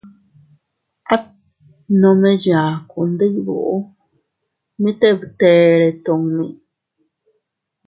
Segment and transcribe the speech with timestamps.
[1.13, 1.23] At
[2.01, 3.77] nome yaku, ndibuu,
[4.81, 6.45] mite btere tummi.